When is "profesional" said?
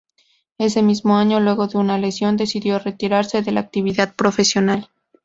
4.15-4.89